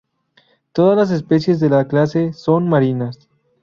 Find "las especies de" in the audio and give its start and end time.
0.97-1.69